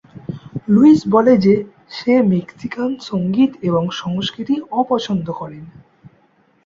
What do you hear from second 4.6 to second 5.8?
অপছন্দ করেন।